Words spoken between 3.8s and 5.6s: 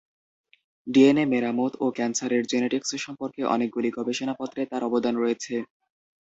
গবেষণাপত্রে তাঁর অবদান রয়েছে।